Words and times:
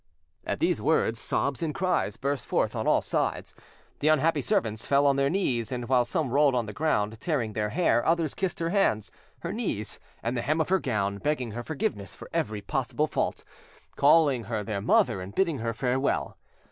At 0.47 0.57
these 0.57 0.81
words 0.81 1.19
sobs 1.19 1.61
and 1.61 1.75
cries 1.75 2.17
burst 2.17 2.47
forth 2.47 2.75
on 2.75 2.87
all 2.87 3.01
sides: 3.01 3.53
the 3.99 4.07
unhappy 4.07 4.41
servants 4.41 4.87
fell 4.87 5.05
on 5.05 5.15
their 5.15 5.29
knees, 5.29 5.71
and 5.71 5.87
while 5.87 6.03
some 6.05 6.31
rolled 6.31 6.55
on 6.55 6.65
the 6.65 6.73
ground, 6.73 7.19
tearing 7.21 7.53
their 7.53 7.69
hair, 7.69 8.03
others 8.03 8.33
kissed 8.33 8.57
her 8.57 8.71
hands, 8.71 9.11
her 9.41 9.53
knees, 9.53 9.99
and 10.23 10.35
the 10.35 10.41
hem 10.41 10.59
of 10.59 10.69
her 10.69 10.79
gown, 10.79 11.19
begging 11.19 11.51
her 11.51 11.61
forgiveness 11.61 12.15
for 12.15 12.31
every 12.33 12.61
possible 12.61 13.05
fault, 13.05 13.43
calling 13.95 14.45
her 14.45 14.63
their 14.63 14.81
mother 14.81 15.21
and 15.21 15.35
bidding 15.35 15.59
her 15.59 15.71
farewell. 15.71 16.35